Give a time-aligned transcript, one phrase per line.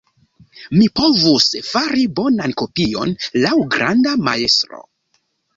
[0.77, 3.15] Mi povus fari bonan kopion
[3.47, 4.83] laŭ granda majstro.